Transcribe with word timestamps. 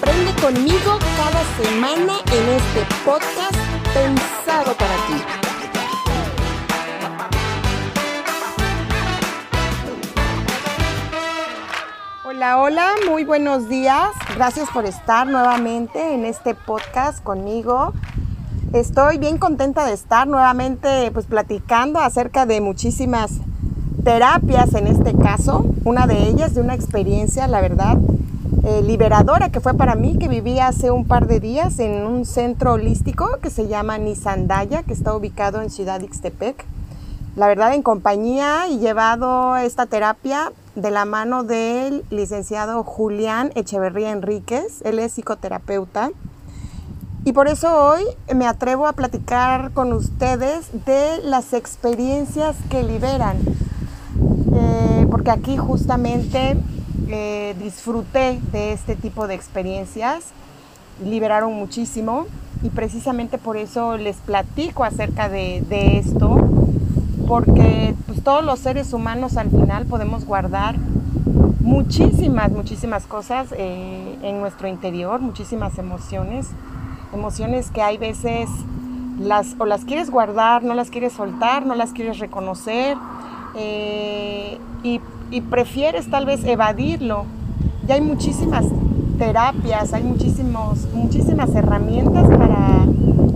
Aprende 0.00 0.32
conmigo 0.40 0.98
cada 1.16 1.42
semana 1.60 2.12
en 2.32 2.48
este 2.54 2.86
podcast 3.04 3.56
pensado 3.92 4.76
para 4.76 4.94
ti. 5.06 5.22
Hola, 12.24 12.58
hola, 12.58 12.94
muy 13.08 13.24
buenos 13.24 13.68
días. 13.68 14.10
Gracias 14.36 14.68
por 14.70 14.84
estar 14.84 15.26
nuevamente 15.26 16.14
en 16.14 16.24
este 16.24 16.54
podcast 16.54 17.22
conmigo. 17.24 17.92
Estoy 18.72 19.18
bien 19.18 19.38
contenta 19.38 19.84
de 19.84 19.94
estar 19.94 20.28
nuevamente 20.28 21.10
pues 21.12 21.26
platicando 21.26 21.98
acerca 21.98 22.46
de 22.46 22.60
muchísimas 22.60 23.32
terapias 24.04 24.74
en 24.74 24.86
este 24.86 25.16
caso, 25.16 25.66
una 25.84 26.06
de 26.06 26.28
ellas 26.28 26.54
de 26.54 26.60
una 26.60 26.74
experiencia, 26.74 27.48
la 27.48 27.60
verdad, 27.60 27.98
eh, 28.68 28.82
liberadora 28.82 29.48
que 29.48 29.60
fue 29.60 29.72
para 29.72 29.94
mí, 29.94 30.18
que 30.18 30.28
viví 30.28 30.58
hace 30.58 30.90
un 30.90 31.06
par 31.06 31.26
de 31.26 31.40
días 31.40 31.78
en 31.78 32.04
un 32.04 32.26
centro 32.26 32.74
holístico 32.74 33.38
que 33.40 33.48
se 33.48 33.66
llama 33.66 33.96
Nisandaya, 33.96 34.82
que 34.82 34.92
está 34.92 35.16
ubicado 35.16 35.62
en 35.62 35.70
Ciudad 35.70 36.02
Ixtepec. 36.02 36.66
La 37.34 37.46
verdad, 37.46 37.72
en 37.72 37.80
compañía 37.80 38.68
y 38.68 38.78
llevado 38.78 39.56
esta 39.56 39.86
terapia 39.86 40.52
de 40.74 40.90
la 40.90 41.06
mano 41.06 41.44
del 41.44 42.04
licenciado 42.10 42.84
Julián 42.84 43.52
Echeverría 43.54 44.10
Enríquez, 44.10 44.82
él 44.84 44.98
es 44.98 45.12
psicoterapeuta. 45.12 46.10
Y 47.24 47.32
por 47.32 47.48
eso 47.48 47.74
hoy 47.74 48.04
me 48.34 48.46
atrevo 48.46 48.86
a 48.86 48.92
platicar 48.92 49.70
con 49.72 49.94
ustedes 49.94 50.68
de 50.84 51.22
las 51.24 51.54
experiencias 51.54 52.54
que 52.68 52.82
liberan, 52.82 53.38
eh, 54.52 55.06
porque 55.10 55.30
aquí 55.30 55.56
justamente 55.56 56.58
disfruté 57.58 58.38
de 58.52 58.72
este 58.72 58.94
tipo 58.94 59.26
de 59.26 59.34
experiencias, 59.34 60.26
liberaron 61.04 61.54
muchísimo 61.54 62.26
y 62.62 62.70
precisamente 62.70 63.38
por 63.38 63.56
eso 63.56 63.96
les 63.96 64.16
platico 64.16 64.84
acerca 64.84 65.28
de, 65.28 65.62
esto, 65.98 66.36
porque 67.26 67.94
pues, 68.06 68.22
todos 68.22 68.44
los 68.44 68.58
seres 68.58 68.92
humanos 68.92 69.36
al 69.36 69.50
final 69.50 69.86
podemos 69.86 70.24
guardar 70.24 70.76
muchísimas, 71.60 72.50
muchísimas 72.50 73.06
cosas 73.06 73.48
eh, 73.56 74.18
en 74.22 74.40
nuestro 74.40 74.68
interior, 74.68 75.20
muchísimas 75.20 75.78
emociones, 75.78 76.48
emociones 77.12 77.70
que 77.70 77.82
hay 77.82 77.98
veces 77.98 78.48
las 79.20 79.54
o 79.58 79.66
las 79.66 79.84
quieres 79.84 80.10
guardar, 80.10 80.62
no 80.62 80.74
las 80.74 80.90
quieres 80.90 81.12
soltar, 81.12 81.66
no 81.66 81.74
las 81.74 81.92
quieres 81.92 82.18
reconocer 82.18 82.96
eh, 83.56 84.58
y, 84.82 85.00
prefieres 85.50 86.10
tal 86.10 86.26
vez 86.26 86.44
evadirlo. 86.44 87.24
Ya 87.86 87.94
hay 87.94 88.00
muchísimas 88.00 88.64
terapias, 89.18 89.92
hay 89.92 90.02
muchísimos, 90.02 90.88
muchísimas 90.94 91.54
herramientas 91.54 92.28
para 92.28 92.86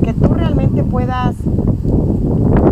que 0.03 0.13
tú 0.13 0.35
realmente 0.35 0.83
puedas 0.85 1.35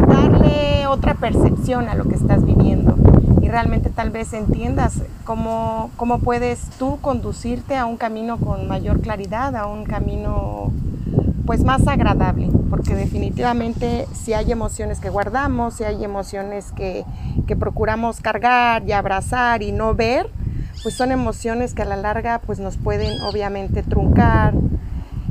darle 0.09 0.87
otra 0.87 1.15
percepción 1.15 1.89
a 1.89 1.95
lo 1.95 2.05
que 2.05 2.15
estás 2.15 2.45
viviendo 2.45 2.95
y 3.41 3.49
realmente 3.49 3.91
tal 3.91 4.11
vez 4.11 4.33
entiendas 4.33 5.03
cómo, 5.25 5.91
cómo 5.97 6.19
puedes 6.19 6.61
tú 6.79 6.99
conducirte 7.01 7.77
a 7.77 7.87
un 7.87 7.97
camino 7.97 8.39
con 8.39 8.69
mayor 8.69 9.01
claridad, 9.01 9.57
a 9.57 9.67
un 9.67 9.85
camino 9.85 10.73
pues 11.51 11.65
más 11.65 11.89
agradable, 11.89 12.49
porque 12.71 12.95
definitivamente 12.95 14.07
si 14.13 14.35
hay 14.35 14.53
emociones 14.53 15.01
que 15.01 15.11
guardamos, 15.11 15.75
si 15.75 15.83
hay 15.83 16.05
emociones 16.05 16.71
que, 16.71 17.05
procuramos 17.59 18.21
cargar 18.21 18.89
y 18.89 18.93
abrazar 18.93 19.65
y 19.65 19.73
no 19.73 19.97
ver, 19.97 20.31
pues 20.85 20.95
son 20.95 21.11
emociones 21.11 21.75
que 21.75 21.83
a 21.83 21.87
la 21.87 21.97
larga 21.97 22.41
pues 22.47 22.61
nos 22.61 22.77
pueden 22.77 23.21
obviamente 23.23 23.83
truncar, 23.83 24.55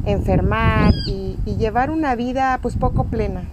enfermar 0.03 0.93
y, 1.07 1.37
llevar 1.57 1.89
una 1.89 2.15
vida 2.15 2.59
pues 2.61 2.75
poco 2.75 3.05
plena. 3.05 3.43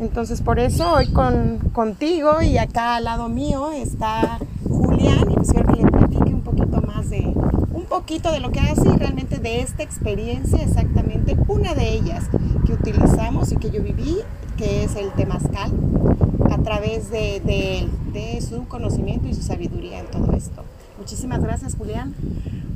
Entonces 0.00 0.42
por 0.42 0.58
eso 0.58 0.94
hoy 0.94 1.12
con, 1.12 1.58
contigo 1.72 2.42
y 2.42 2.58
acá 2.58 2.96
al 2.96 3.04
lado 3.04 3.28
mío 3.28 3.70
está 3.70 4.40
Julián 4.68 5.30
y 5.30 5.36
quisiera 5.36 5.72
que 5.72 5.82
le 5.82 5.88
platique 5.88 6.34
un 6.34 6.42
poquito 6.42 6.82
más 6.82 7.10
de 7.10 7.20
un 7.20 7.81
poquito 7.92 8.32
de 8.32 8.40
lo 8.40 8.50
que 8.52 8.60
hace 8.60 8.88
y 8.88 8.96
realmente 8.96 9.36
de 9.36 9.60
esta 9.60 9.82
experiencia 9.82 10.62
exactamente 10.62 11.36
una 11.46 11.74
de 11.74 11.90
ellas 11.90 12.24
que 12.64 12.72
utilizamos 12.72 13.52
y 13.52 13.56
que 13.56 13.70
yo 13.70 13.82
viví, 13.82 14.16
que 14.56 14.84
es 14.84 14.96
el 14.96 15.12
temazcal, 15.12 15.70
a 16.50 16.56
través 16.62 17.10
de, 17.10 17.90
su 18.48 18.66
conocimiento 18.66 19.28
y 19.28 19.34
su 19.34 19.42
sabiduría 19.42 20.00
en 20.00 20.06
todo 20.06 20.32
esto. 20.32 20.64
Muchísimas 20.98 21.42
gracias, 21.42 21.74
Julián. 21.76 22.14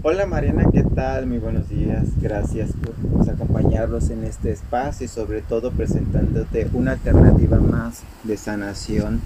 Hola 0.02 0.26
Mariana, 0.26 0.64
¿qué 0.70 0.82
tal? 0.82 1.26
Muy 1.26 1.38
buenos 1.38 1.70
días. 1.70 2.04
Gracias 2.20 2.72
por 2.72 2.92
pues, 2.92 3.28
acompañarnos 3.30 4.10
en 4.10 4.22
este 4.22 4.52
espacio 4.52 5.06
y 5.06 5.08
sobre 5.08 5.40
todo 5.40 5.72
presentándote 5.72 6.68
una 6.74 6.92
alternativa 6.92 7.58
más 7.58 8.02
de 8.22 8.36
sanación 8.36 9.22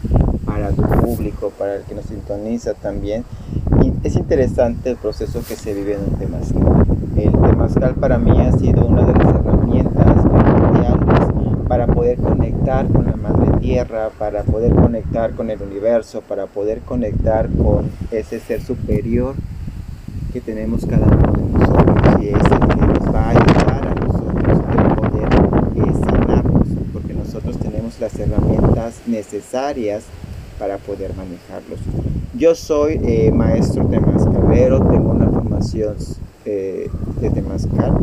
para 0.51 0.71
tu 0.73 0.83
público, 0.83 1.53
para 1.57 1.77
el 1.77 1.83
que 1.85 1.95
nos 1.95 2.07
sintoniza 2.07 2.75
también. 2.75 3.25
Y 3.83 3.93
es 4.07 4.17
interesante 4.17 4.91
el 4.91 4.97
proceso 4.97 5.41
que 5.47 5.55
se 5.55 5.73
vive 5.75 5.95
en 5.95 6.01
un 6.01 6.19
temazcal. 6.19 6.87
El 7.17 7.33
temazcal 7.33 7.95
para 7.95 8.19
mí 8.19 8.41
ha 8.41 8.53
sido 8.53 8.85
una 8.85 9.07
de 9.07 9.13
las 9.13 9.35
herramientas 9.35 10.17
para 11.69 11.87
poder 11.87 12.19
conectar 12.19 12.89
con 12.89 13.07
la 13.07 13.15
madre 13.15 13.59
tierra, 13.61 14.11
para 14.19 14.43
poder 14.43 14.75
conectar 14.75 15.35
con 15.35 15.51
el 15.51 15.63
universo, 15.63 16.21
para 16.21 16.47
poder 16.47 16.81
conectar 16.81 17.49
con 17.49 17.89
ese 18.11 18.41
ser 18.41 18.61
superior 18.61 19.37
que 20.33 20.41
tenemos 20.41 20.85
cada 20.85 21.07
uno 21.07 21.33
de 21.33 21.59
nosotros 21.59 22.23
y 22.23 22.29
es 22.29 22.35
el 22.35 22.69
que 22.69 22.87
nos 22.87 23.15
va 23.15 23.23
a 23.23 23.31
ayudar 23.31 23.87
a 23.87 23.95
nosotros 23.95 24.59
a 24.67 24.95
poder 24.97 25.29
sanarnos, 26.05 26.69
porque 26.93 27.15
nosotros 27.15 27.57
tenemos 27.59 28.01
las 28.01 28.19
herramientas 28.19 29.01
necesarias 29.07 30.05
para 30.61 30.77
poder 30.77 31.17
manejarlos. 31.17 31.81
Yo 32.37 32.55
soy 32.55 33.01
eh, 33.03 33.33
maestro 33.33 33.87
temazcalero, 33.87 34.79
tengo 34.87 35.11
una 35.11 35.29
formación 35.29 35.97
eh, 36.45 36.89
de 37.21 37.31
temazcal, 37.31 37.99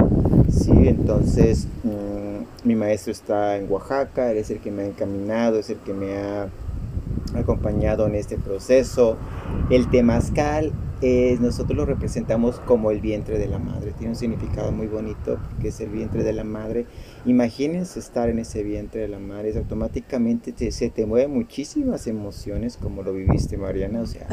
¿sí? 0.51 0.71
entonces 0.87 1.67
mm, 1.83 2.67
mi 2.67 2.75
maestro 2.75 3.11
está 3.11 3.57
en 3.57 3.71
Oaxaca, 3.71 4.31
él 4.31 4.37
es 4.39 4.49
el 4.49 4.59
que 4.59 4.71
me 4.71 4.81
ha 4.81 4.85
encaminado, 4.87 5.59
es 5.59 5.69
el 5.69 5.77
que 5.77 5.93
me 5.93 6.17
ha 6.17 6.47
acompañado 7.35 8.07
en 8.07 8.15
este 8.15 8.37
proceso. 8.37 9.17
El 9.69 9.89
temazcal 9.89 10.73
nosotros 11.01 11.77
lo 11.77 11.85
representamos 11.85 12.59
como 12.61 12.89
el 12.89 13.01
vientre 13.01 13.37
de 13.37 13.47
la 13.47 13.59
madre. 13.59 13.91
Tiene 13.91 14.13
un 14.13 14.15
significado 14.15 14.71
muy 14.71 14.87
bonito 14.87 15.37
porque 15.49 15.67
es 15.67 15.79
el 15.79 15.89
vientre 15.89 16.23
de 16.23 16.33
la 16.33 16.43
madre. 16.43 16.85
Imagínense 17.25 17.99
estar 17.99 18.29
en 18.29 18.39
ese 18.39 18.63
vientre 18.63 19.01
de 19.01 19.07
la 19.07 19.19
madre, 19.19 19.55
automáticamente 19.57 20.71
se 20.71 20.89
te 20.89 21.05
mueven 21.05 21.31
muchísimas 21.31 22.07
emociones 22.07 22.77
como 22.77 23.03
lo 23.03 23.13
viviste 23.13 23.57
Mariana, 23.57 24.01
o 24.01 24.05
sea, 24.05 24.27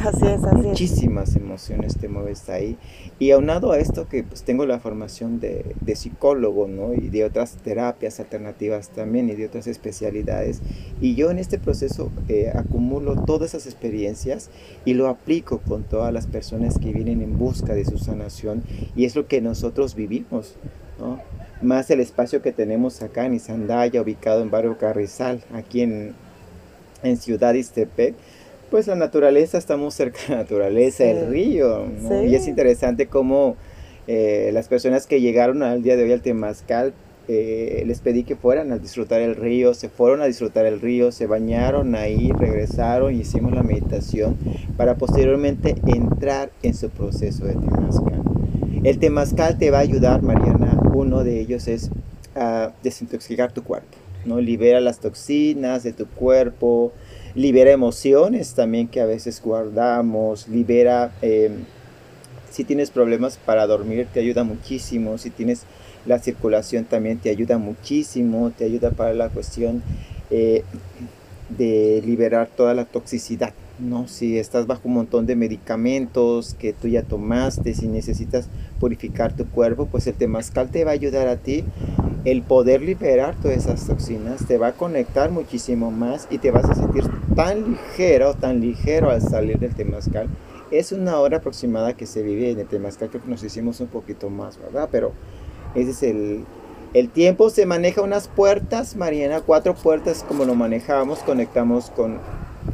muchísimas 0.52 1.36
emociones 1.36 1.98
te 1.98 2.08
mueves 2.08 2.48
ahí. 2.48 2.78
Y 3.18 3.32
aunado 3.32 3.72
a 3.72 3.78
esto 3.78 4.08
que 4.08 4.22
pues 4.22 4.42
tengo 4.44 4.64
la 4.64 4.78
formación 4.78 5.40
de, 5.40 5.74
de 5.80 5.96
psicólogo, 5.96 6.66
¿no? 6.68 6.94
Y 6.94 7.08
de 7.08 7.24
otras 7.24 7.56
terapias 7.56 8.20
alternativas 8.20 8.88
también 8.90 9.28
y 9.28 9.34
de 9.34 9.46
otras 9.46 9.66
especialidades. 9.66 10.62
Y 11.00 11.14
yo 11.14 11.30
en 11.30 11.38
este 11.38 11.58
proceso 11.58 12.10
eh, 12.28 12.52
acumulo 12.54 13.16
todas 13.24 13.50
esas 13.50 13.66
experiencias 13.66 14.50
y 14.84 14.94
lo 14.94 15.08
aplico 15.08 15.58
con 15.58 15.82
todas 15.82 16.12
las 16.12 16.26
personas 16.26 16.53
que 16.80 16.92
vienen 16.92 17.20
en 17.22 17.38
busca 17.38 17.74
de 17.74 17.84
su 17.84 17.98
sanación 17.98 18.62
y 18.94 19.04
es 19.04 19.16
lo 19.16 19.26
que 19.26 19.40
nosotros 19.40 19.94
vivimos, 19.94 20.54
Más 21.62 21.90
el 21.90 22.00
espacio 22.00 22.42
que 22.42 22.52
tenemos 22.52 23.02
acá 23.02 23.26
en 23.26 23.34
Isandaya, 23.34 24.02
ubicado 24.02 24.42
en 24.42 24.50
Barrio 24.50 24.76
Carrizal, 24.78 25.42
aquí 25.52 25.80
en, 25.80 26.14
en 27.02 27.16
Ciudad 27.16 27.54
Istepec, 27.54 28.14
pues 28.70 28.86
la 28.86 28.94
naturaleza, 28.94 29.58
estamos 29.58 29.94
cerca 29.94 30.18
de 30.22 30.30
la 30.30 30.36
naturaleza, 30.42 31.04
el 31.04 31.28
río, 31.28 31.86
y 32.26 32.34
es 32.34 32.46
interesante 32.46 33.06
cómo 33.06 33.56
eh, 34.06 34.50
las 34.52 34.68
personas 34.68 35.06
que 35.06 35.20
llegaron 35.20 35.62
al 35.62 35.82
día 35.82 35.96
de 35.96 36.04
hoy 36.04 36.12
al 36.12 36.22
Temazcal 36.22 36.92
eh, 37.28 37.82
les 37.86 38.00
pedí 38.00 38.24
que 38.24 38.36
fueran 38.36 38.72
a 38.72 38.78
disfrutar 38.78 39.20
el 39.20 39.34
río, 39.34 39.74
se 39.74 39.88
fueron 39.88 40.20
a 40.20 40.26
disfrutar 40.26 40.66
el 40.66 40.80
río, 40.80 41.12
se 41.12 41.26
bañaron 41.26 41.94
ahí, 41.94 42.30
regresaron 42.32 43.14
y 43.14 43.20
hicimos 43.20 43.52
la 43.52 43.62
meditación 43.62 44.36
para 44.76 44.96
posteriormente 44.96 45.74
entrar 45.86 46.50
en 46.62 46.74
su 46.74 46.90
proceso 46.90 47.46
de 47.46 47.54
temazcal. 47.54 48.22
El 48.84 48.98
temazcal 48.98 49.56
te 49.56 49.70
va 49.70 49.78
a 49.78 49.82
ayudar, 49.82 50.22
Mariana, 50.22 50.78
uno 50.94 51.24
de 51.24 51.40
ellos 51.40 51.68
es 51.68 51.90
uh, 52.36 52.70
desintoxicar 52.82 53.52
tu 53.52 53.64
cuerpo, 53.64 53.96
¿no? 54.26 54.40
Libera 54.40 54.80
las 54.80 55.00
toxinas 55.00 55.82
de 55.82 55.92
tu 55.92 56.06
cuerpo, 56.06 56.92
libera 57.34 57.70
emociones 57.70 58.54
también 58.54 58.88
que 58.88 59.00
a 59.00 59.06
veces 59.06 59.40
guardamos, 59.42 60.48
libera, 60.48 61.12
eh, 61.22 61.50
si 62.54 62.62
tienes 62.62 62.92
problemas 62.92 63.36
para 63.36 63.66
dormir, 63.66 64.06
te 64.14 64.20
ayuda 64.20 64.44
muchísimo, 64.44 65.18
si 65.18 65.30
tienes 65.30 65.64
la 66.06 66.20
circulación 66.20 66.84
también 66.84 67.18
te 67.18 67.30
ayuda 67.30 67.58
muchísimo, 67.58 68.52
te 68.56 68.64
ayuda 68.64 68.92
para 68.92 69.12
la 69.12 69.28
cuestión 69.28 69.82
eh, 70.30 70.62
de 71.48 72.00
liberar 72.06 72.48
toda 72.56 72.72
la 72.74 72.84
toxicidad, 72.84 73.54
¿no? 73.80 74.06
Si 74.06 74.38
estás 74.38 74.68
bajo 74.68 74.82
un 74.84 74.94
montón 74.94 75.26
de 75.26 75.34
medicamentos 75.34 76.54
que 76.54 76.72
tú 76.72 76.86
ya 76.86 77.02
tomaste, 77.02 77.74
si 77.74 77.88
necesitas 77.88 78.48
purificar 78.78 79.34
tu 79.34 79.46
cuerpo, 79.46 79.86
pues 79.86 80.06
el 80.06 80.14
temazcal 80.14 80.70
te 80.70 80.84
va 80.84 80.92
a 80.92 80.94
ayudar 80.94 81.26
a 81.26 81.38
ti 81.38 81.64
el 82.24 82.42
poder 82.42 82.82
liberar 82.82 83.34
todas 83.34 83.56
esas 83.56 83.84
toxinas, 83.84 84.46
te 84.46 84.58
va 84.58 84.68
a 84.68 84.72
conectar 84.74 85.32
muchísimo 85.32 85.90
más 85.90 86.28
y 86.30 86.38
te 86.38 86.52
vas 86.52 86.66
a 86.66 86.76
sentir 86.76 87.02
tan 87.34 87.72
ligero, 87.72 88.34
tan 88.34 88.60
ligero 88.60 89.10
al 89.10 89.22
salir 89.22 89.58
del 89.58 89.74
temazcal. 89.74 90.28
Es 90.74 90.90
una 90.90 91.20
hora 91.20 91.36
aproximada 91.36 91.96
que 91.96 92.04
se 92.04 92.24
vive 92.24 92.50
en 92.50 92.58
el 92.58 92.66
temazcal, 92.66 93.08
creo 93.08 93.22
que 93.22 93.30
nos 93.30 93.44
hicimos 93.44 93.78
un 93.78 93.86
poquito 93.86 94.28
más, 94.28 94.58
¿verdad? 94.58 94.88
Pero 94.90 95.12
ese 95.76 95.90
es 95.92 96.02
el, 96.02 96.44
el 96.94 97.10
tiempo 97.10 97.48
se 97.48 97.64
maneja 97.64 98.02
unas 98.02 98.26
puertas, 98.26 98.96
Mariana, 98.96 99.40
cuatro 99.40 99.76
puertas 99.76 100.24
como 100.26 100.44
lo 100.44 100.56
manejamos, 100.56 101.20
conectamos 101.20 101.90
con 101.90 102.18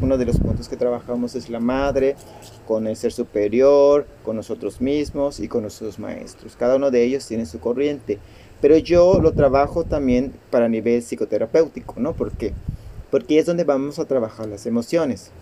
uno 0.00 0.16
de 0.16 0.24
los 0.24 0.38
puntos 0.38 0.66
que 0.66 0.78
trabajamos 0.78 1.34
es 1.34 1.50
la 1.50 1.60
madre, 1.60 2.16
con 2.66 2.86
el 2.86 2.96
ser 2.96 3.12
superior, 3.12 4.06
con 4.24 4.34
nosotros 4.34 4.80
mismos 4.80 5.38
y 5.38 5.46
con 5.46 5.60
nuestros 5.60 5.98
maestros. 5.98 6.56
Cada 6.56 6.76
uno 6.76 6.90
de 6.90 7.04
ellos 7.04 7.26
tiene 7.26 7.44
su 7.44 7.60
corriente, 7.60 8.18
pero 8.62 8.78
yo 8.78 9.20
lo 9.20 9.32
trabajo 9.32 9.84
también 9.84 10.32
para 10.50 10.70
nivel 10.70 11.02
psicoterapéutico, 11.02 11.96
¿no? 11.98 12.14
¿Por 12.14 12.32
qué? 12.32 12.54
Porque 13.10 13.38
es 13.38 13.44
donde 13.44 13.64
vamos 13.64 13.98
a 13.98 14.06
trabajar 14.06 14.48
las 14.48 14.64
emociones 14.64 15.32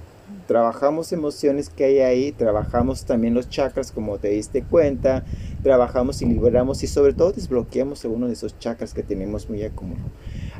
trabajamos 0.46 1.12
emociones 1.12 1.68
que 1.68 1.84
hay 1.84 1.98
ahí, 2.00 2.32
trabajamos 2.32 3.04
también 3.04 3.34
los 3.34 3.48
chakras 3.48 3.92
como 3.92 4.18
te 4.18 4.28
diste 4.28 4.62
cuenta, 4.62 5.24
trabajamos 5.62 6.22
y 6.22 6.26
liberamos 6.26 6.82
y 6.82 6.86
sobre 6.86 7.12
todo 7.12 7.32
desbloqueamos 7.32 8.04
alguno 8.04 8.26
de 8.26 8.32
esos 8.32 8.58
chakras 8.58 8.94
que 8.94 9.02
tenemos 9.02 9.48
muy 9.50 9.62
acumulados. 9.62 10.10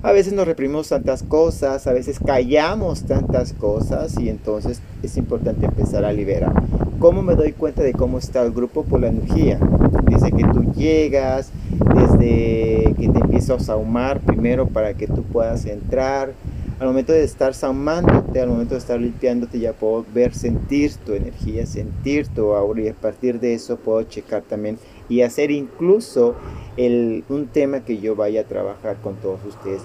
A 0.03 0.13
veces 0.13 0.33
nos 0.33 0.47
reprimimos 0.47 0.89
tantas 0.89 1.25
cosas, 1.25 1.87
a 1.87 1.93
veces 1.93 2.21
callamos 2.25 3.03
tantas 3.03 3.53
cosas 3.53 4.17
y 4.19 4.29
entonces 4.29 4.81
es 5.03 5.17
importante 5.17 5.67
empezar 5.67 6.05
a 6.05 6.13
liberar. 6.13 6.53
¿Cómo 7.01 7.23
me 7.23 7.35
doy 7.35 7.53
cuenta 7.53 7.83
de 7.83 7.93
cómo 7.93 8.19
está 8.19 8.43
el 8.43 8.53
grupo? 8.53 8.85
Por 8.85 9.01
la 9.01 9.09
energía. 9.09 9.59
Dice 10.07 10.31
que 10.33 10.45
tú 10.45 10.73
llegas, 10.73 11.51
desde 11.95 12.95
que 12.99 13.09
te 13.09 13.19
empiezo 13.19 13.55
a 13.55 13.61
saumar 13.61 14.21
primero 14.21 14.67
para 14.67 14.95
que 14.95 15.07
tú 15.07 15.23
puedas 15.23 15.65
entrar, 15.67 16.33
al 16.79 16.87
momento 16.87 17.13
de 17.13 17.25
estar 17.25 17.55
saumándote, 17.55 18.41
al 18.41 18.49
momento 18.49 18.75
de 18.75 18.79
estar 18.79 19.01
limpiándote, 19.01 19.59
ya 19.59 19.73
puedo 19.73 20.05
ver, 20.15 20.35
sentir 20.35 20.95
tu 20.97 21.13
energía, 21.13 21.67
sentir 21.67 22.29
tu 22.29 22.53
aura 22.53 22.83
y 22.83 22.89
a 22.89 22.95
partir 22.95 23.41
de 23.41 23.55
eso 23.55 23.77
puedo 23.77 24.03
checar 24.05 24.43
también 24.43 24.79
y 25.09 25.23
hacer 25.23 25.51
incluso 25.51 26.37
el, 26.77 27.25
un 27.29 27.49
tema 27.49 27.81
que 27.81 27.99
yo 27.99 28.15
vaya 28.15 28.43
a 28.43 28.45
trabajar 28.45 28.97
con 29.03 29.17
todos 29.17 29.45
ustedes. 29.45 29.83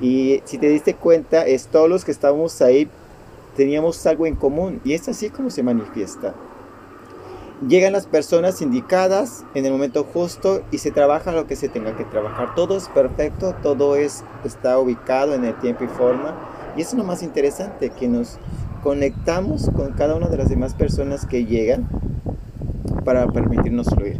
Y 0.00 0.40
si 0.44 0.56
te 0.56 0.70
diste 0.70 0.94
cuenta, 0.94 1.46
es 1.46 1.66
todos 1.66 1.90
los 1.90 2.06
que 2.06 2.10
estábamos 2.10 2.62
ahí 2.62 2.88
teníamos 3.54 4.06
algo 4.06 4.26
en 4.26 4.36
común 4.36 4.80
y 4.84 4.94
es 4.94 5.08
así 5.08 5.28
como 5.28 5.50
se 5.50 5.62
manifiesta 5.62 6.34
llegan 7.66 7.92
las 7.92 8.06
personas 8.06 8.62
indicadas 8.62 9.44
en 9.54 9.66
el 9.66 9.72
momento 9.72 10.04
justo 10.04 10.62
y 10.70 10.78
se 10.78 10.90
trabaja 10.90 11.32
lo 11.32 11.46
que 11.46 11.56
se 11.56 11.68
tenga 11.68 11.96
que 11.96 12.04
trabajar. 12.04 12.54
Todo 12.54 12.76
es 12.76 12.88
perfecto, 12.88 13.54
todo 13.62 13.96
es, 13.96 14.24
está 14.44 14.78
ubicado 14.78 15.34
en 15.34 15.44
el 15.44 15.54
tiempo 15.60 15.84
y 15.84 15.88
forma. 15.88 16.34
Y 16.76 16.82
eso 16.82 16.92
es 16.92 16.98
lo 16.98 17.04
más 17.04 17.22
interesante, 17.22 17.90
que 17.90 18.08
nos 18.08 18.38
conectamos 18.82 19.70
con 19.74 19.92
cada 19.92 20.14
una 20.14 20.28
de 20.28 20.38
las 20.38 20.48
demás 20.48 20.74
personas 20.74 21.26
que 21.26 21.44
llegan 21.44 21.88
para 23.04 23.26
permitirnos 23.26 23.88
fluir, 23.88 24.18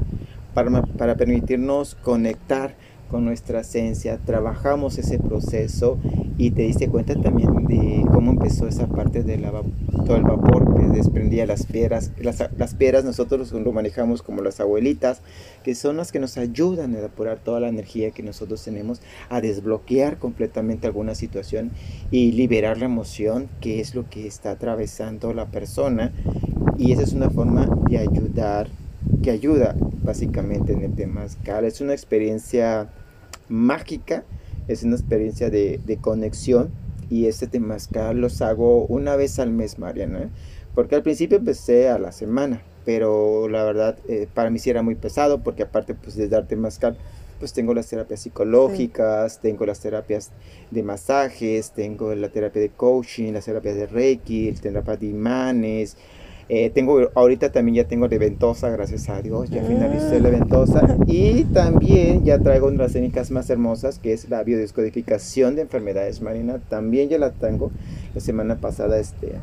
para, 0.53 0.83
para 0.83 1.15
permitirnos 1.15 1.95
conectar 1.95 2.75
con 3.11 3.25
nuestra 3.25 3.61
esencia, 3.61 4.19
trabajamos 4.25 4.99
ese 4.99 5.19
proceso 5.19 5.99
y 6.39 6.53
te 6.53 6.63
diste 6.63 6.89
cuenta 6.89 7.15
también 7.21 7.67
de 7.67 8.05
cómo 8.13 8.31
empezó 8.31 8.67
esa 8.67 8.87
parte 8.87 9.23
del 9.23 9.45
todo 10.07 10.17
el 10.17 10.23
vapor 10.23 10.75
que 10.75 10.87
desprendía 10.87 11.45
las 11.45 11.67
piedras. 11.67 12.13
Las, 12.19 12.43
las, 12.57 12.75
piedras 12.75 13.05
nosotros 13.05 13.53
lo 13.53 13.73
manejamos 13.73 14.23
como 14.23 14.41
las 14.41 14.61
abuelitas, 14.61 15.21
que 15.65 15.75
son 15.75 15.97
las 15.97 16.13
que 16.13 16.21
nos 16.21 16.39
ayudan 16.39 16.95
a 16.95 17.01
depurar 17.01 17.39
toda 17.39 17.61
la 17.61 17.69
energía 17.69 18.13
que 18.13 18.23
nosotros 18.23 18.65
tenemos, 18.65 19.03
a 19.29 19.41
desbloquear 19.41 20.19
completamente 20.19 20.87
alguna 20.87 21.15
situación 21.15 21.73
y 22.11 22.33
liberar 22.33 22.79
la 22.79 22.87
emoción, 22.87 23.49
que 23.61 23.81
es 23.81 23.95
lo 23.95 24.09
que 24.09 24.27
está 24.27 24.53
atravesando 24.53 25.35
la 25.35 25.47
persona. 25.47 26.13
Y 26.79 26.93
esa 26.93 27.03
es 27.03 27.13
una 27.13 27.29
forma 27.29 27.69
de 27.89 27.99
ayudar, 27.99 28.69
que 29.23 29.31
ayuda 29.31 29.75
básicamente 30.03 30.73
en 30.73 30.83
el 30.83 30.95
tema 30.95 31.27
Es 31.63 31.81
una 31.81 31.93
experiencia 31.93 32.89
mágica, 33.49 34.25
es 34.69 34.83
una 34.83 34.97
experiencia 34.97 35.51
de, 35.51 35.99
conexión 36.01 36.71
y 37.09 37.27
este 37.27 37.47
temazcal 37.47 38.21
los 38.21 38.41
hago 38.41 38.87
una 38.87 39.17
vez 39.17 39.39
al 39.39 39.51
mes, 39.51 39.79
Mariana, 39.79 40.31
porque 40.75 40.95
al 40.95 41.03
principio 41.03 41.39
empecé 41.39 41.89
a 41.89 41.99
la 41.99 42.13
semana, 42.13 42.63
pero 42.85 43.49
la 43.49 43.65
verdad 43.65 43.99
eh, 44.09 44.29
para 44.33 44.51
mí 44.51 44.59
sí 44.59 44.71
era 44.71 44.83
muy 44.83 44.95
pesado 44.95 45.43
porque 45.43 45.65
aparte 45.65 45.95
pues 45.95 46.17
de 46.17 46.29
dar 46.29 46.47
temazcal 46.47 46.97
pues 47.41 47.55
tengo 47.55 47.73
las 47.73 47.89
terapias 47.89 48.21
psicológicas, 48.21 49.41
tengo 49.41 49.65
las 49.65 49.81
terapias 49.81 50.31
de 50.71 50.83
masajes, 50.83 51.73
tengo 51.73 52.15
la 52.15 52.29
terapia 52.29 52.61
de 52.61 52.69
coaching, 52.69 53.33
las 53.33 53.47
terapias 53.47 53.77
de 53.77 53.87
Reiki, 53.87 54.53
la 54.53 54.61
terapia 54.61 54.97
de 54.99 55.07
imanes, 55.07 55.97
eh, 56.53 56.69
tengo, 56.69 56.99
ahorita 57.15 57.53
también 57.53 57.77
ya 57.77 57.85
tengo 57.85 58.09
de 58.09 58.19
ventosa, 58.19 58.71
gracias 58.71 59.09
a 59.09 59.23
Dios, 59.23 59.51
ya 59.51 59.63
finalicé 59.63 60.19
la 60.19 60.31
ventosa. 60.31 60.97
Y 61.07 61.45
también 61.45 62.25
ya 62.25 62.41
traigo 62.41 62.67
unas 62.67 62.93
técnicas 62.93 63.31
más 63.31 63.49
hermosas, 63.51 64.01
que 64.01 64.13
es 64.13 64.29
la 64.29 64.43
biodescodificación 64.43 65.55
de 65.55 65.63
enfermedades 65.63 66.21
marinas. 66.23 66.61
También 66.69 67.09
ya 67.09 67.19
la 67.19 67.31
tengo 67.31 67.71
la 68.17 68.21
semana 68.21 68.57
pasada. 68.57 68.99
Este, 68.99 69.35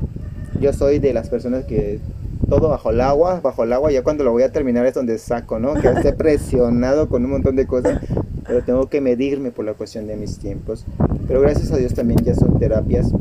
yo 0.60 0.74
soy 0.74 1.00
de 1.00 1.14
las 1.14 1.30
personas 1.30 1.64
que 1.64 2.02
todo 2.50 2.68
bajo 2.68 2.92
el 2.92 3.00
agua, 3.00 3.40
bajo 3.40 3.64
el 3.64 3.72
agua, 3.72 3.90
ya 3.90 4.04
cuando 4.04 4.26
lo 4.26 4.34
voy 4.34 4.44
a 4.44 4.52
terminar 4.52 4.86
es 4.86 4.94
donde 4.94 5.18
saco, 5.18 5.60
¿no? 5.60 5.76
Que 5.76 5.88
esté 5.88 6.12
presionado 6.18 7.08
con 7.08 7.24
un 7.24 7.32
montón 7.32 7.56
de 7.56 7.68
cosas, 7.68 8.02
pero 8.46 8.66
tengo 8.66 8.90
que 8.90 9.00
medirme 9.00 9.52
por 9.52 9.64
la 9.64 9.76
cuestión 9.76 10.08
de 10.08 10.18
mis 10.18 10.40
tiempos. 10.40 10.86
Pero 11.26 11.40
gracias 11.40 11.72
a 11.72 11.78
Dios 11.78 11.94
también 11.94 12.20
ya 12.22 12.36
son 12.36 12.60
terapias 12.60 13.14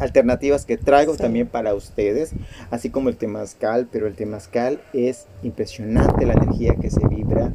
alternativas 0.00 0.64
que 0.64 0.76
traigo 0.76 1.16
también 1.16 1.46
para 1.46 1.74
ustedes, 1.74 2.32
así 2.70 2.90
como 2.90 3.08
el 3.08 3.16
temazcal, 3.16 3.88
pero 3.90 4.06
el 4.06 4.14
temazcal 4.14 4.80
es 4.92 5.26
impresionante 5.42 6.26
la 6.26 6.32
energía 6.32 6.74
que 6.76 6.90
se 6.90 7.06
vibra, 7.06 7.52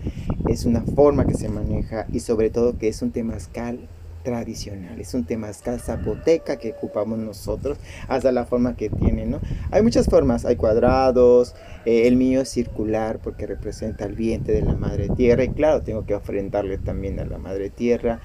es 0.48 0.66
una 0.66 0.82
forma 0.82 1.26
que 1.26 1.34
se 1.34 1.50
maneja 1.50 2.06
y 2.12 2.20
sobre 2.22 2.50
todo 2.50 2.78
que 2.78 2.88
es 2.88 3.02
un 3.02 3.12
temazcal 3.12 3.80
tradicional, 4.24 5.00
es 5.00 5.14
un 5.14 5.24
temazcal 5.24 5.80
zapoteca 5.80 6.58
que 6.58 6.72
ocupamos 6.72 7.20
nosotros, 7.20 7.78
hasta 8.10 8.32
la 8.32 8.46
forma 8.46 8.76
que 8.76 8.90
tiene, 8.90 9.26
¿no? 9.26 9.40
Hay 9.72 9.84
muchas 9.84 10.08
formas, 10.08 10.46
hay 10.46 10.56
cuadrados, 10.56 11.56
eh, 11.86 12.08
el 12.08 12.18
mío 12.18 12.42
es 12.42 12.50
circular 12.50 13.20
porque 13.24 13.46
representa 13.46 14.06
el 14.06 14.16
vientre 14.16 14.56
de 14.56 14.64
la 14.64 14.74
madre 14.74 15.10
tierra 15.10 15.44
y 15.44 15.50
claro, 15.50 15.84
tengo 15.84 16.06
que 16.06 16.16
ofrendarle 16.16 16.80
también 16.80 17.20
a 17.20 17.26
la 17.26 17.38
madre 17.38 17.70
tierra, 17.70 18.20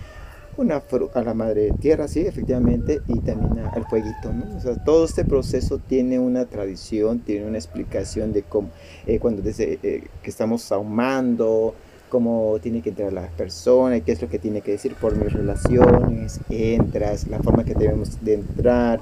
una 0.61 0.83
a 1.15 1.23
la 1.23 1.35
madre 1.35 1.73
tierra, 1.81 2.07
sí, 2.07 2.21
efectivamente, 2.21 3.01
y 3.09 3.19
también 3.21 3.65
al 3.67 3.87
fueguito, 3.87 4.33
¿no? 4.33 4.57
O 4.57 4.61
sea, 4.61 4.77
todo 4.85 5.05
este 5.05 5.25
proceso 5.25 5.79
tiene 5.79 6.19
una 6.19 6.45
tradición, 6.45 7.21
tiene 7.21 7.47
una 7.47 7.59
explicación 7.59 8.33
de 8.33 8.43
cómo, 8.43 8.69
eh, 9.07 9.19
cuando 9.19 9.43
desde 9.43 9.79
eh, 9.83 10.05
que 10.23 10.31
estamos 10.31 10.71
ahumando, 10.71 11.75
cómo 12.11 12.59
tiene 12.61 12.83
que 12.83 12.91
entrar 12.91 13.13
la 13.13 13.29
persona 13.29 14.01
qué 14.01 14.13
es 14.13 14.21
lo 14.21 14.29
que 14.29 14.39
tiene 14.39 14.61
que 14.61 14.73
decir 14.73 14.95
por 14.97 15.17
mis 15.17 15.33
relaciones, 15.33 16.41
entras, 16.51 17.29
la 17.29 17.39
forma 17.39 17.65
que 17.65 17.75
debemos 17.75 18.23
de 18.23 18.35
entrar, 18.35 19.01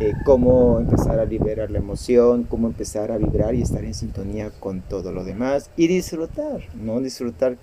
eh, 0.00 0.12
cómo 0.24 0.78
empezar 0.78 1.18
a 1.18 1.26
liberar 1.26 1.70
la 1.70 1.78
emoción, 1.78 2.44
cómo 2.44 2.68
empezar 2.68 3.12
a 3.12 3.18
vibrar 3.18 3.54
y 3.54 3.62
estar 3.62 3.84
en 3.84 3.92
sintonía 3.92 4.50
con 4.58 4.80
todo 4.80 5.12
lo 5.12 5.24
demás 5.24 5.70
y 5.76 5.88
disfrutar, 5.88 6.62
¿no? 6.74 7.00
Disfrutar 7.00 7.58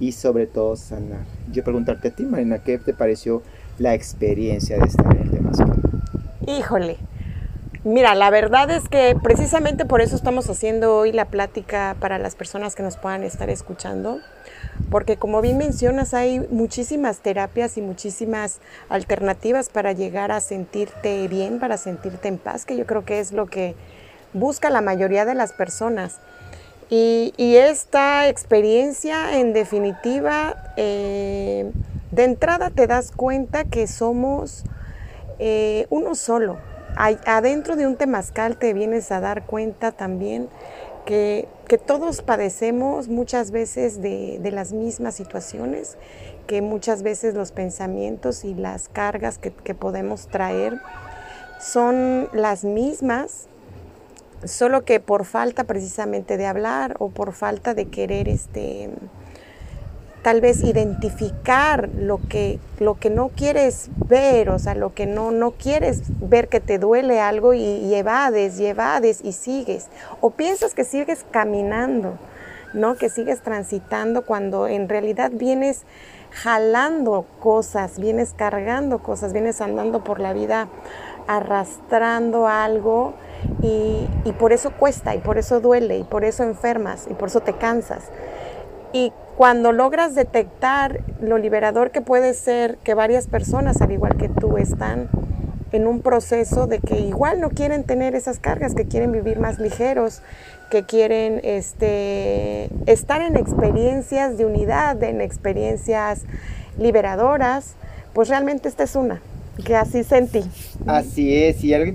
y 0.00 0.12
sobre 0.12 0.46
todo 0.46 0.76
sanar. 0.76 1.24
Yo 1.50 1.64
preguntarte 1.64 2.08
a 2.08 2.10
ti, 2.10 2.24
Marina, 2.24 2.58
¿qué 2.58 2.78
te 2.78 2.92
pareció 2.92 3.42
la 3.78 3.94
experiencia 3.94 4.78
de 4.78 4.86
estar 4.86 5.16
en 5.16 5.22
el 5.22 5.30
Temazcal? 5.30 5.80
Híjole, 6.46 6.96
mira, 7.84 8.14
la 8.14 8.30
verdad 8.30 8.70
es 8.70 8.88
que 8.88 9.16
precisamente 9.22 9.84
por 9.84 10.00
eso 10.00 10.16
estamos 10.16 10.48
haciendo 10.48 10.96
hoy 10.96 11.12
la 11.12 11.26
plática 11.26 11.96
para 12.00 12.18
las 12.18 12.36
personas 12.36 12.74
que 12.74 12.82
nos 12.82 12.96
puedan 12.96 13.22
estar 13.24 13.50
escuchando, 13.50 14.20
porque 14.90 15.16
como 15.16 15.40
bien 15.40 15.58
mencionas, 15.58 16.14
hay 16.14 16.40
muchísimas 16.50 17.18
terapias 17.18 17.76
y 17.76 17.82
muchísimas 17.82 18.60
alternativas 18.88 19.68
para 19.68 19.92
llegar 19.92 20.30
a 20.30 20.40
sentirte 20.40 21.26
bien, 21.28 21.58
para 21.58 21.76
sentirte 21.76 22.28
en 22.28 22.38
paz, 22.38 22.64
que 22.64 22.76
yo 22.76 22.86
creo 22.86 23.04
que 23.04 23.20
es 23.20 23.32
lo 23.32 23.46
que 23.46 23.74
busca 24.32 24.70
la 24.70 24.80
mayoría 24.80 25.24
de 25.24 25.34
las 25.34 25.52
personas. 25.52 26.20
Y, 26.90 27.56
esta 27.56 28.28
experiencia, 28.28 29.38
en 29.38 29.52
definitiva, 29.52 30.72
eh, 30.76 31.70
de 32.12 32.24
entrada 32.24 32.70
te 32.70 32.86
das 32.86 33.10
cuenta 33.10 33.64
que 33.64 33.86
somos 33.86 34.64
eh, 35.38 35.86
uno 35.90 36.14
solo. 36.14 36.58
adentro 36.96 37.76
de 37.76 37.86
un 37.86 37.96
temazcal 37.96 38.56
te 38.56 38.72
vienes 38.72 39.12
a 39.12 39.20
dar 39.20 39.44
cuenta 39.44 39.92
también 39.92 40.48
que, 41.04 41.48
todos 41.86 42.22
padecemos 42.22 43.08
muchas 43.08 43.50
veces 43.50 44.00
de, 44.00 44.40
las 44.50 44.72
mismas 44.72 45.14
situaciones, 45.14 45.98
que 46.46 46.62
muchas 46.62 47.02
veces 47.02 47.34
los 47.34 47.52
pensamientos 47.52 48.44
y 48.44 48.54
las 48.54 48.88
cargas 48.88 49.36
que, 49.36 49.50
que 49.50 49.74
podemos 49.74 50.28
traer 50.28 50.80
son 51.60 52.30
las 52.32 52.64
mismas 52.64 53.48
solo 54.44 54.84
que 54.84 55.00
por 55.00 55.24
falta 55.24 55.64
precisamente 55.64 56.36
de 56.36 56.46
hablar 56.46 56.96
o 56.98 57.10
por 57.10 57.32
falta 57.32 57.74
de 57.74 57.86
querer 57.86 58.28
este 58.28 58.90
tal 60.22 60.40
vez 60.40 60.62
identificar 60.62 61.88
lo 61.96 62.20
que, 62.28 62.58
lo 62.80 62.98
que 62.98 63.10
no 63.10 63.30
quieres 63.30 63.88
ver, 64.08 64.50
o 64.50 64.58
sea, 64.58 64.74
lo 64.74 64.92
que 64.92 65.06
no, 65.06 65.30
no 65.30 65.52
quieres 65.52 66.02
ver 66.20 66.48
que 66.48 66.60
te 66.60 66.78
duele 66.78 67.20
algo 67.20 67.54
y, 67.54 67.94
evades, 67.94 68.58
evades 68.58 69.20
y 69.22 69.32
sigues. 69.32 69.86
O 70.20 70.30
piensas 70.30 70.74
que 70.74 70.84
sigues 70.84 71.24
caminando, 71.30 72.18
¿no? 72.74 72.96
Que 72.96 73.08
sigues 73.08 73.40
transitando 73.40 74.22
cuando 74.22 74.66
en 74.66 74.88
realidad 74.88 75.30
vienes 75.32 75.84
jalando 76.30 77.24
cosas, 77.40 77.98
vienes 77.98 78.34
cargando 78.36 78.98
cosas, 78.98 79.32
vienes 79.32 79.60
andando 79.60 80.04
por 80.04 80.20
la 80.20 80.32
vida 80.32 80.68
arrastrando 81.28 82.48
algo 82.48 83.14
y, 83.62 84.08
por 84.38 84.52
eso 84.52 84.72
cuesta 84.72 85.14
y 85.14 85.18
por 85.18 85.38
eso 85.38 85.60
duele 85.60 85.98
y 85.98 86.04
por 86.04 86.24
eso 86.24 86.42
enfermas 86.42 87.06
y 87.08 87.14
por 87.14 87.28
eso 87.28 87.40
te 87.40 87.52
cansas. 87.52 88.04
Y 88.92 89.12
cuando 89.36 89.72
logras 89.72 90.14
detectar 90.14 91.00
lo 91.20 91.38
liberador 91.38 91.90
que 91.90 92.00
puede 92.00 92.34
ser 92.34 92.78
que 92.78 92.94
varias 92.94 93.26
personas, 93.28 93.80
al 93.82 93.92
igual 93.92 94.16
que 94.16 94.28
tú, 94.28 94.56
están 94.56 95.08
en 95.70 95.86
un 95.86 96.00
proceso 96.00 96.66
de 96.66 96.78
que 96.80 96.98
igual 97.00 97.40
no 97.40 97.50
quieren 97.50 97.84
tener 97.84 98.14
esas 98.14 98.38
cargas, 98.38 98.74
que 98.74 98.86
quieren 98.86 99.12
vivir 99.12 99.38
más 99.38 99.58
ligeros, 99.58 100.22
que 100.70 100.84
quieren 100.84 101.40
este, 101.44 102.70
estar 102.86 103.20
en 103.20 103.36
experiencias 103.36 104.38
de 104.38 104.46
unidad, 104.46 105.02
en 105.02 105.20
experiencias 105.20 106.22
liberadoras, 106.78 107.74
pues 108.14 108.28
realmente 108.30 108.68
esta 108.68 108.84
es 108.84 108.96
una 108.96 109.20
que 109.64 109.76
así 109.76 110.04
sentí. 110.04 110.40
Así 110.86 111.34
es, 111.34 111.62
y 111.64 111.74
algo, 111.74 111.92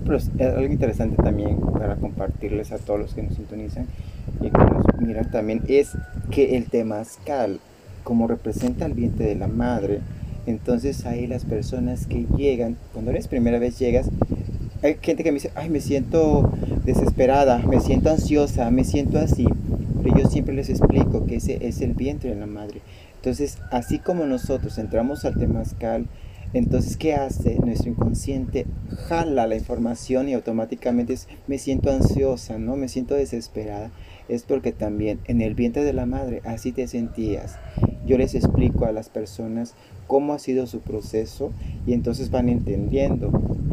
interesante 0.65 1.21
también 1.21 1.59
para 1.59 1.95
compartirles 1.95 2.71
a 2.71 2.77
todos 2.77 2.99
los 2.99 3.13
que 3.13 3.23
nos 3.23 3.35
sintonizan 3.35 3.87
y 4.41 4.49
que 4.49 4.57
nos 4.57 4.85
miran 4.99 5.31
también 5.31 5.63
es 5.67 5.91
que 6.31 6.57
el 6.57 6.65
temazcal, 6.65 7.59
como 8.03 8.27
representa 8.27 8.85
el 8.85 8.93
vientre 8.93 9.27
de 9.27 9.35
la 9.35 9.47
madre, 9.47 10.01
entonces 10.45 11.05
ahí 11.05 11.27
las 11.27 11.45
personas 11.45 12.05
que 12.05 12.25
llegan, 12.35 12.77
cuando 12.91 13.11
eres 13.11 13.27
primera 13.27 13.59
vez 13.59 13.79
llegas, 13.79 14.09
hay 14.81 14.97
gente 15.01 15.23
que 15.23 15.31
me 15.31 15.35
dice, 15.35 15.51
ay, 15.55 15.69
me 15.69 15.79
siento 15.79 16.51
desesperada, 16.83 17.59
me 17.59 17.79
siento 17.79 18.09
ansiosa, 18.09 18.69
me 18.69 18.83
siento 18.83 19.17
así. 19.17 19.47
Pero 20.03 20.17
yo 20.17 20.29
siempre 20.29 20.53
les 20.53 20.69
explico 20.69 21.25
que 21.25 21.37
ese 21.37 21.65
es 21.65 21.79
el 21.79 21.93
vientre 21.93 22.31
de 22.31 22.35
la 22.35 22.47
madre. 22.47 22.81
Entonces, 23.15 23.59
así 23.71 23.99
como 23.99 24.25
nosotros 24.25 24.77
entramos 24.77 25.23
al 25.23 25.35
temazcal, 25.35 26.07
entonces, 26.53 26.97
¿qué 26.97 27.15
hace 27.15 27.57
nuestro 27.63 27.89
inconsciente? 27.89 28.67
Jala 29.07 29.47
la 29.47 29.55
información 29.55 30.29
y 30.29 30.33
automáticamente 30.33 31.13
es, 31.13 31.27
me 31.47 31.57
siento 31.57 31.89
ansiosa, 31.91 32.59
¿no? 32.59 32.75
Me 32.75 32.89
siento 32.89 33.15
desesperada. 33.15 33.91
Es 34.29 34.43
porque 34.43 34.71
también 34.71 35.19
en 35.25 35.41
el 35.41 35.55
vientre 35.55 35.83
de 35.83 35.93
la 35.93 36.05
madre 36.05 36.41
así 36.45 36.71
te 36.71 36.87
sentías. 36.87 37.57
Yo 38.05 38.19
les 38.19 38.35
explico 38.35 38.85
a 38.85 38.91
las 38.91 39.09
personas 39.09 39.73
cómo 40.05 40.33
ha 40.33 40.39
sido 40.39 40.67
su 40.67 40.81
proceso 40.81 41.51
y 41.87 41.93
entonces 41.93 42.29
van 42.29 42.49
entendiendo 42.49 43.31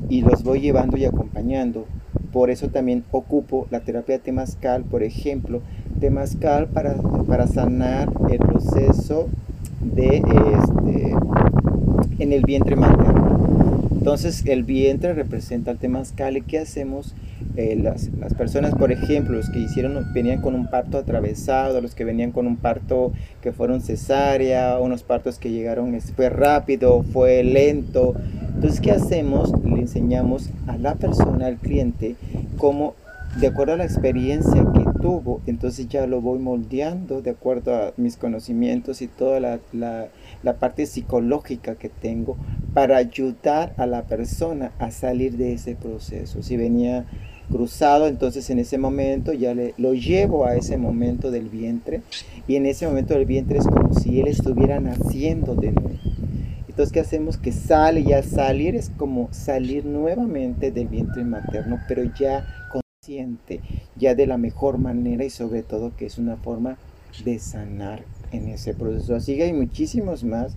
y 0.08 0.22
los 0.22 0.42
voy 0.42 0.60
llevando 0.60 0.96
y 0.96 1.04
acompañando. 1.04 1.84
Por 2.32 2.48
eso 2.48 2.68
también 2.68 3.04
ocupo 3.10 3.66
la 3.70 3.80
terapia 3.80 4.20
temazcal, 4.20 4.84
por 4.84 5.02
ejemplo, 5.02 5.60
temazcal 6.00 6.68
para, 6.68 6.94
para 7.26 7.46
sanar 7.46 8.10
el 8.30 8.38
proceso 8.38 9.28
de 9.80 10.16
este, 10.16 11.14
en 12.20 12.32
el 12.32 12.42
vientre 12.42 12.76
materno. 12.76 13.20
Entonces 13.90 14.44
el 14.46 14.64
vientre 14.64 15.12
representa 15.12 15.70
el 15.70 15.78
temazcal 15.78 16.36
y 16.36 16.42
¿qué 16.42 16.58
hacemos? 16.58 17.14
Eh, 17.56 17.76
las, 17.76 18.08
personas, 18.34 18.74
por 18.74 18.92
ejemplo, 18.92 19.36
los 19.36 19.50
que 19.50 19.58
hicieron, 19.58 20.12
venían 20.14 20.40
con 20.40 20.54
un 20.54 20.70
parto 20.70 20.96
atravesado, 20.98 21.80
los 21.80 21.94
que 21.94 22.04
venían 22.04 22.32
con 22.32 22.46
un 22.46 22.56
parto 22.56 23.12
que 23.42 23.52
fueron 23.52 23.82
cesárea, 23.82 24.78
unos 24.78 25.02
partos 25.02 25.38
que 25.38 25.50
llegaron, 25.50 25.98
fue 26.00 26.30
rápido, 26.30 27.02
fue 27.02 27.42
lento. 27.42 28.14
Entonces, 28.54 28.80
¿qué 28.80 28.92
hacemos? 28.92 29.52
Le 29.64 29.80
enseñamos 29.80 30.50
a 30.66 30.78
la 30.78 30.94
persona, 30.94 31.46
al 31.46 31.56
cliente, 31.56 32.16
cómo 32.56 32.94
de 33.38 33.46
acuerdo 33.46 33.74
a 33.74 33.76
la 33.76 33.84
experiencia 33.84 34.64
tuvo, 35.00 35.40
entonces 35.46 35.88
ya 35.88 36.06
lo 36.06 36.20
voy 36.20 36.38
moldeando 36.38 37.22
de 37.22 37.30
acuerdo 37.30 37.74
a 37.74 37.92
mis 37.96 38.16
conocimientos 38.16 39.02
y 39.02 39.06
toda 39.06 39.40
la, 39.40 39.60
la, 39.72 40.54
parte 40.58 40.86
psicológica 40.86 41.74
que 41.74 41.88
tengo 41.88 42.36
para 42.74 42.96
ayudar 42.96 43.74
a 43.76 43.86
la 43.86 44.02
persona 44.02 44.72
a 44.78 44.90
salir 44.90 45.36
de 45.36 45.54
ese 45.54 45.74
proceso. 45.74 46.42
Si 46.42 46.56
venía 46.56 47.06
cruzado, 47.50 48.06
entonces 48.06 48.48
en 48.50 48.58
ese 48.58 48.78
momento 48.78 49.32
ya 49.32 49.54
lo 49.76 49.94
llevo 49.94 50.46
a 50.46 50.56
ese 50.56 50.76
momento 50.76 51.30
del 51.30 51.48
vientre 51.48 52.02
y 52.46 52.56
en 52.56 52.66
ese 52.66 52.86
momento 52.86 53.14
del 53.14 53.26
vientre 53.26 53.58
es 53.58 53.66
como 53.66 53.92
si 53.94 54.20
él 54.20 54.28
estuviera 54.28 54.80
naciendo 54.80 55.54
de 55.54 55.72
nuevo. 55.72 55.98
Entonces, 56.80 56.92
¿qué 56.92 57.00
hacemos? 57.00 57.36
Que 57.36 57.52
sale, 57.52 58.04
ya 58.04 58.22
salir 58.22 58.74
es 58.74 58.90
como 58.90 59.28
salir 59.32 59.84
nuevamente 59.84 60.70
del 60.70 60.88
vientre 60.88 61.24
materno, 61.24 61.78
pero 61.88 62.04
ya 62.18 62.46
ya 63.96 64.14
de 64.14 64.26
la 64.26 64.36
mejor 64.36 64.76
manera 64.76 65.24
y 65.24 65.30
sobre 65.30 65.62
todo 65.62 65.96
que 65.96 66.04
es 66.04 66.18
una 66.18 66.36
forma 66.36 66.76
de 67.24 67.38
sanar 67.38 68.04
en 68.30 68.48
ese 68.48 68.74
proceso. 68.74 69.14
Así 69.14 69.36
que 69.36 69.44
hay 69.44 69.54
muchísimos 69.54 70.22
más. 70.22 70.54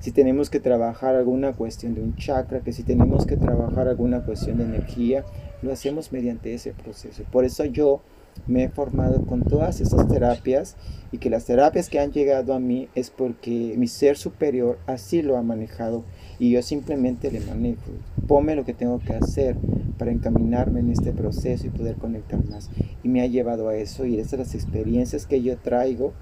Si 0.00 0.10
tenemos 0.10 0.48
que 0.48 0.58
trabajar 0.58 1.16
alguna 1.16 1.52
cuestión 1.52 1.94
de 1.94 2.00
un 2.00 2.16
chakra, 2.16 2.60
que 2.60 2.72
si 2.72 2.82
tenemos 2.82 3.26
que 3.26 3.36
trabajar 3.36 3.88
alguna 3.88 4.24
cuestión 4.24 4.56
de 4.56 4.64
energía, 4.64 5.26
lo 5.60 5.70
hacemos 5.70 6.12
mediante 6.12 6.54
ese 6.54 6.72
proceso. 6.72 7.24
Por 7.30 7.44
eso 7.44 7.66
yo 7.66 8.00
me 8.46 8.64
he 8.64 8.68
formado 8.70 9.26
con 9.26 9.42
todas 9.42 9.82
esas 9.82 10.08
terapias 10.08 10.76
y 11.12 11.18
que 11.18 11.28
las 11.28 11.44
terapias 11.44 11.90
que 11.90 12.00
han 12.00 12.10
llegado 12.10 12.54
a 12.54 12.58
mí 12.58 12.88
es 12.94 13.10
porque 13.10 13.74
mi 13.76 13.86
ser 13.86 14.16
superior 14.16 14.78
así 14.86 15.20
lo 15.20 15.36
ha 15.36 15.42
manejado 15.42 16.04
y 16.42 16.50
yo 16.50 16.60
simplemente 16.60 17.30
le 17.30 17.38
manejo. 17.38 17.92
Ponme 18.26 18.56
lo 18.56 18.64
que 18.64 18.74
tengo 18.74 18.98
que 18.98 19.12
hacer 19.12 19.54
para 19.96 20.10
encaminarme 20.10 20.80
en 20.80 20.90
este 20.90 21.12
proceso 21.12 21.68
y 21.68 21.70
poder 21.70 21.94
conectar 21.94 22.44
más. 22.50 22.68
Y 23.04 23.08
me 23.08 23.20
ha 23.20 23.28
llevado 23.28 23.68
a 23.68 23.76
eso 23.76 24.06
y 24.06 24.16
esas 24.16 24.30
son 24.30 24.38
las 24.40 24.54
experiencias 24.56 25.26
que 25.26 25.40
yo 25.40 25.56
traigo 25.56 26.14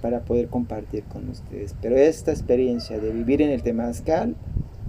para 0.00 0.20
poder 0.20 0.46
compartir 0.46 1.02
con 1.02 1.28
ustedes. 1.28 1.74
Pero 1.82 1.96
esta 1.96 2.30
experiencia 2.30 3.00
de 3.00 3.10
vivir 3.10 3.42
en 3.42 3.50
el 3.50 3.64
temazcal 3.64 4.36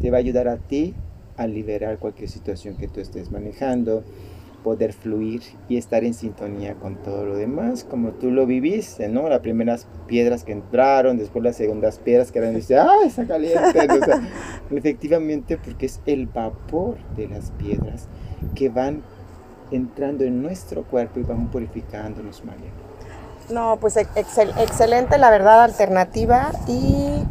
te 0.01 0.11
va 0.11 0.17
a 0.17 0.19
ayudar 0.19 0.47
a 0.47 0.57
ti 0.57 0.93
a 1.35 1.47
liberar 1.47 1.97
cualquier 1.97 2.29
situación 2.29 2.77
que 2.77 2.87
tú 2.87 2.99
estés 2.99 3.31
manejando, 3.31 4.03
poder 4.65 4.93
fluir 4.93 5.43
y 5.69 5.77
estar 5.77 6.03
en 6.03 6.15
sintonía 6.15 6.73
con 6.73 6.95
todo 6.95 7.23
lo 7.23 7.35
demás, 7.35 7.83
como 7.83 8.13
tú 8.13 8.31
lo 8.31 8.47
viviste, 8.47 9.07
¿no? 9.07 9.29
Las 9.29 9.41
primeras 9.41 9.85
piedras 10.07 10.43
que 10.43 10.53
entraron, 10.53 11.19
después 11.19 11.43
las 11.43 11.55
segundas 11.55 11.99
piedras 11.99 12.31
que 12.31 12.39
eran, 12.39 12.55
dice, 12.55 12.79
¡ah, 12.79 12.95
está 13.05 13.27
caliente! 13.27 13.87
efectivamente, 14.75 15.59
porque 15.63 15.85
es 15.85 16.01
el 16.07 16.25
vapor 16.25 16.97
de 17.15 17.27
las 17.27 17.51
piedras 17.51 18.07
que 18.55 18.69
van 18.69 19.03
entrando 19.69 20.23
en 20.23 20.41
nuestro 20.41 20.81
cuerpo 20.81 21.19
y 21.19 21.23
van 21.23 21.51
purificándonos, 21.51 22.43
María. 22.43 22.71
No, 23.51 23.77
pues 23.79 23.97
excelente, 23.97 25.19
la 25.19 25.29
verdad, 25.29 25.63
alternativa 25.63 26.53
y 26.67 27.23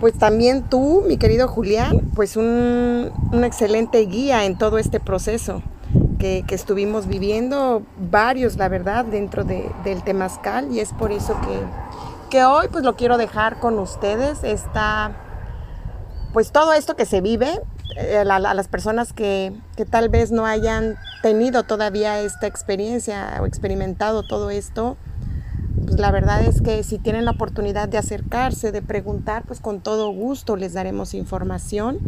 pues 0.00 0.14
también 0.14 0.64
tú, 0.64 1.04
mi 1.06 1.18
querido 1.18 1.46
Julián, 1.46 2.10
pues 2.16 2.36
un, 2.36 3.12
una 3.30 3.46
excelente 3.46 4.00
guía 4.06 4.44
en 4.44 4.58
todo 4.58 4.78
este 4.78 4.98
proceso 4.98 5.62
que, 6.22 6.54
estuvimos 6.54 7.08
viviendo, 7.08 7.82
varios, 7.98 8.56
la 8.56 8.68
verdad, 8.68 9.04
dentro 9.04 9.42
del 9.42 10.04
Temazcal 10.04 10.70
y 10.70 10.78
es 10.78 10.92
por 10.92 11.10
eso 11.10 11.36
que, 11.40 11.58
que 12.30 12.44
hoy 12.44 12.68
pues 12.70 12.84
lo 12.84 12.94
quiero 12.94 13.18
dejar 13.18 13.58
con 13.58 13.76
ustedes, 13.80 14.44
está 14.44 15.16
pues 16.32 16.52
todo 16.52 16.74
esto 16.74 16.94
que 16.94 17.06
se 17.06 17.20
vive, 17.20 17.60
eh, 17.96 18.18
a, 18.18 18.38
las 18.38 18.68
personas 18.68 19.12
que, 19.12 19.52
que, 19.76 19.84
tal 19.84 20.08
vez 20.08 20.30
no 20.30 20.46
hayan 20.46 20.94
tenido 21.22 21.64
todavía 21.64 22.20
esta 22.20 22.46
experiencia 22.46 23.38
o 23.40 23.46
experimentado 23.46 24.22
todo 24.22 24.50
esto, 24.50 24.96
pues 25.84 25.98
la 25.98 26.12
verdad 26.12 26.42
es 26.42 26.62
que 26.62 26.84
si 26.84 26.98
tienen 26.98 27.24
la 27.24 27.32
oportunidad 27.32 27.88
de 27.88 27.98
acercarse, 27.98 28.70
de 28.70 28.80
preguntar, 28.80 29.42
pues 29.44 29.58
con 29.58 29.80
todo 29.80 30.10
gusto 30.10 30.54
les 30.54 30.72
daremos 30.72 31.14
información. 31.14 31.98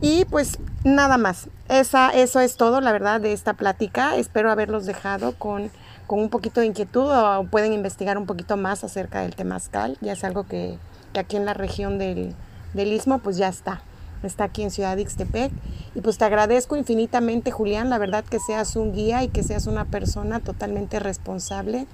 Y 0.00 0.24
pues 0.26 0.58
nada 0.84 1.18
más, 1.18 1.48
Esa, 1.68 2.10
eso 2.10 2.40
es 2.40 2.56
todo, 2.56 2.80
la 2.80 2.92
verdad, 2.92 3.20
de 3.20 3.32
esta 3.32 3.54
plática. 3.54 4.16
Espero 4.16 4.50
haberlos 4.50 4.84
dejado 4.86 5.32
con, 5.38 5.70
con 6.06 6.18
un 6.20 6.28
poquito 6.28 6.60
de 6.60 6.66
inquietud 6.66 7.10
o 7.10 7.46
pueden 7.50 7.72
investigar 7.72 8.18
un 8.18 8.26
poquito 8.26 8.56
más 8.56 8.84
acerca 8.84 9.22
del 9.22 9.34
temazcal. 9.34 9.96
Ya 10.00 10.12
es 10.12 10.24
algo 10.24 10.44
que, 10.44 10.78
que 11.12 11.20
aquí 11.20 11.36
en 11.36 11.46
la 11.46 11.54
región 11.54 11.98
del, 11.98 12.34
del 12.74 12.92
Istmo 12.92 13.18
pues 13.18 13.36
ya 13.36 13.48
está. 13.48 13.82
Está 14.22 14.44
aquí 14.44 14.62
en 14.62 14.70
Ciudad 14.70 14.96
Ixtepec. 14.96 15.50
Y 15.94 16.00
pues 16.00 16.18
te 16.18 16.24
agradezco 16.24 16.76
infinitamente, 16.76 17.50
Julián, 17.50 17.90
la 17.90 17.98
verdad 17.98 18.24
que 18.24 18.38
seas 18.38 18.76
un 18.76 18.92
guía 18.92 19.22
y 19.22 19.28
que 19.28 19.42
seas 19.42 19.66
una 19.66 19.84
persona 19.86 20.40
totalmente 20.40 21.00
responsable 21.00 21.86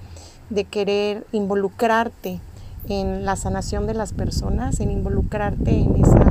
de 0.49 0.63
querer 0.65 1.25
involucrarte 1.31 2.39
en 2.87 3.25
la 3.25 3.35
sanación 3.35 3.87
de 3.87 3.93
las 3.93 4.13
personas, 4.13 4.79
en 4.79 4.91
involucrarte 4.91 5.71
en 5.71 6.03
esa 6.03 6.28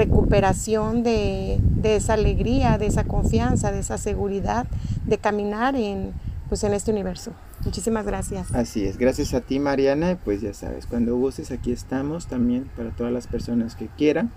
recuperación 0.00 1.02
de, 1.02 1.58
de, 1.60 1.96
esa 1.96 2.14
alegría, 2.14 2.78
de 2.78 2.86
esa 2.86 3.04
confianza, 3.04 3.70
de 3.70 3.80
esa 3.80 3.98
seguridad 3.98 4.66
de 5.06 5.18
caminar 5.18 5.76
en, 5.76 6.12
pues, 6.48 6.64
en 6.64 6.72
este 6.72 6.90
universo. 6.90 7.32
Muchísimas 7.64 8.06
gracias. 8.06 8.50
Así 8.54 8.86
es, 8.86 8.96
gracias 8.96 9.34
a 9.34 9.42
ti 9.42 9.60
Mariana, 9.60 10.18
pues 10.24 10.40
ya 10.40 10.54
sabes, 10.54 10.86
cuando 10.86 11.14
gustes 11.16 11.50
aquí 11.50 11.72
estamos 11.72 12.26
también 12.26 12.70
para 12.74 12.88
todas 12.90 13.12
las 13.12 13.26
personas 13.26 13.76
que 13.76 13.88
quieran. 13.88 14.32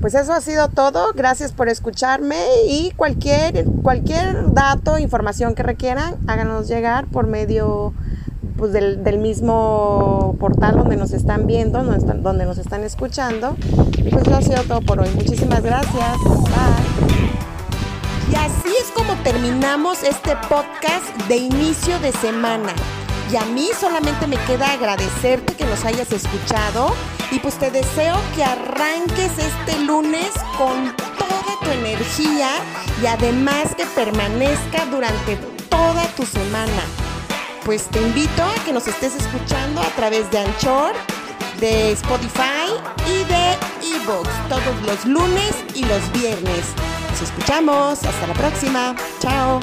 Pues 0.00 0.14
eso 0.14 0.32
ha 0.32 0.40
sido 0.40 0.68
todo. 0.68 1.12
Gracias 1.14 1.52
por 1.52 1.68
escucharme 1.68 2.36
y 2.68 2.92
cualquier, 2.96 3.64
cualquier 3.82 4.52
dato, 4.52 4.98
información 4.98 5.54
que 5.54 5.62
requieran, 5.62 6.16
háganos 6.26 6.68
llegar 6.68 7.06
por 7.06 7.26
medio 7.26 7.92
pues, 8.56 8.72
del, 8.72 9.02
del, 9.02 9.18
mismo 9.18 10.36
portal 10.38 10.76
donde 10.76 10.96
nos 10.96 11.12
están 11.12 11.46
viendo, 11.46 11.82
donde, 11.82 11.98
están, 11.98 12.22
donde 12.22 12.44
nos 12.44 12.58
están 12.58 12.84
escuchando. 12.84 13.56
Y 13.98 14.10
pues 14.10 14.26
eso 14.26 14.36
ha 14.36 14.42
sido 14.42 14.62
todo 14.64 14.80
por 14.82 15.00
hoy. 15.00 15.08
Muchísimas 15.14 15.62
gracias. 15.62 16.18
Bye. 16.24 17.38
Y 18.32 18.34
así 18.36 18.68
es 18.80 18.90
como 18.94 19.14
terminamos 19.22 20.02
este 20.02 20.36
podcast 20.48 21.06
de 21.28 21.36
inicio 21.36 21.98
de 22.00 22.12
semana. 22.12 22.72
Y 23.30 23.36
a 23.36 23.44
mí 23.44 23.68
solamente 23.78 24.26
me 24.26 24.36
queda 24.44 24.72
agradecerte 24.72 25.54
que 25.54 25.66
nos 25.66 25.84
hayas 25.84 26.10
escuchado 26.12 26.94
y 27.30 27.38
pues 27.40 27.58
te 27.58 27.70
deseo 27.70 28.16
que 28.34 28.42
arranques 28.42 29.32
este 29.36 29.78
lunes 29.80 30.30
con 30.56 30.96
toda 30.96 31.60
tu 31.62 31.70
energía 31.70 32.48
y 33.02 33.06
además 33.06 33.74
que 33.76 33.84
permanezca 33.86 34.86
durante 34.86 35.36
toda 35.68 36.06
tu 36.16 36.24
semana. 36.24 36.82
Pues 37.66 37.86
te 37.88 38.00
invito 38.00 38.42
a 38.42 38.54
que 38.64 38.72
nos 38.72 38.86
estés 38.88 39.14
escuchando 39.14 39.82
a 39.82 39.88
través 39.96 40.30
de 40.30 40.38
Anchor, 40.38 40.94
de 41.60 41.92
Spotify 41.92 42.72
y 43.06 43.24
de 43.24 43.96
Evox 43.96 44.28
todos 44.48 44.82
los 44.86 45.04
lunes 45.04 45.54
y 45.74 45.84
los 45.84 46.12
viernes. 46.12 46.64
Nos 47.10 47.22
escuchamos. 47.22 48.02
Hasta 48.04 48.26
la 48.26 48.34
próxima. 48.34 48.94
Chao. 49.20 49.60